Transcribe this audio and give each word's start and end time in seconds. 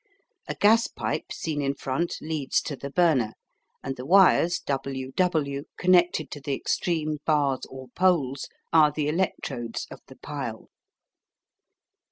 A 0.47 0.55
gas 0.55 0.87
pipe 0.87 1.31
seen 1.31 1.61
in 1.61 1.75
front 1.75 2.17
leads 2.21 2.59
to 2.61 2.75
the 2.75 2.89
burner, 2.89 3.33
and 3.83 3.95
the 3.97 4.05
wires 4.07 4.59
WW 4.61 5.65
connected 5.77 6.31
to 6.31 6.41
the 6.41 6.55
extreme 6.55 7.19
bars 7.23 7.67
or 7.69 7.89
poles 7.89 8.49
are 8.73 8.91
the 8.91 9.07
electrodes 9.07 9.85
of 9.91 9.99
the 10.07 10.15
pile. 10.17 10.69